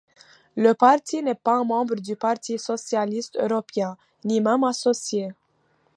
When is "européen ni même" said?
3.39-4.63